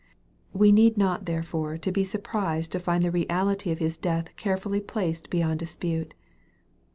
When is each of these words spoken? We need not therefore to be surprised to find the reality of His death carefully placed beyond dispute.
We 0.51 0.71
need 0.71 0.97
not 0.97 1.25
therefore 1.27 1.77
to 1.77 1.91
be 1.91 2.03
surprised 2.03 2.71
to 2.71 2.79
find 2.79 3.03
the 3.03 3.11
reality 3.11 3.69
of 3.69 3.77
His 3.77 3.97
death 3.97 4.35
carefully 4.35 4.79
placed 4.81 5.29
beyond 5.29 5.59
dispute. 5.59 6.15